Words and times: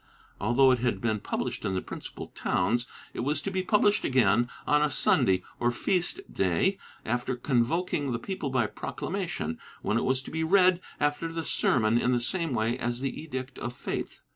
Although 0.39 0.71
it 0.71 0.79
had 0.79 0.99
been 0.99 1.19
pubHshed 1.19 1.63
in 1.63 1.75
the 1.75 1.81
principal 1.83 2.25
towns, 2.29 2.87
it 3.13 3.19
was 3.19 3.39
to 3.43 3.51
be 3.51 3.61
published 3.61 4.03
again, 4.03 4.49
on 4.65 4.81
a 4.81 4.89
Sunday 4.89 5.43
or 5.59 5.69
feast 5.71 6.21
day, 6.33 6.79
after 7.05 7.35
convoking 7.35 8.11
the 8.11 8.17
people 8.17 8.49
by 8.49 8.65
proclamation, 8.65 9.59
when 9.83 9.99
it 9.99 10.03
was 10.03 10.23
to 10.23 10.31
be 10.31 10.43
read 10.43 10.81
after 10.99 11.31
the 11.31 11.45
ser 11.45 11.79
mon 11.79 11.99
in 11.99 12.13
the 12.13 12.19
same 12.19 12.55
way 12.55 12.79
as 12.79 13.01
the 13.01 13.21
Edict 13.21 13.59
of 13.59 13.73
Faith. 13.73 14.21